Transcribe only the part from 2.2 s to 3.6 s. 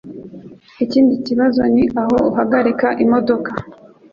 uhagarika imodoka